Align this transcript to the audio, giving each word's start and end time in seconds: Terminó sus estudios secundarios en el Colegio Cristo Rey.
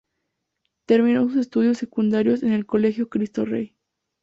Terminó 0.87 1.25
sus 1.27 1.35
estudios 1.35 1.77
secundarios 1.77 2.41
en 2.41 2.53
el 2.53 2.65
Colegio 2.65 3.07
Cristo 3.07 3.45
Rey. 3.45 3.75